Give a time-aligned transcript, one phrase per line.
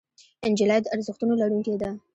[0.51, 1.89] نجلۍ د ارزښتونو لرونکې ده.